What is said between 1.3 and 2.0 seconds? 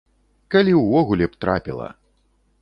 б трапіла.